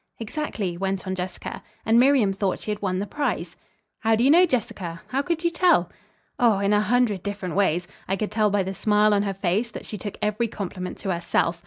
[0.17, 3.55] "Exactly," went on Jessica, "and Miriam thought she had won the prize."
[3.99, 5.01] "How do you know, Jessica!
[5.09, 5.91] How could you tell?"
[6.39, 7.87] "Oh, in a hundred different ways.
[8.07, 11.11] I could tell by the smile on her face that she took every compliment to
[11.13, 11.59] herself.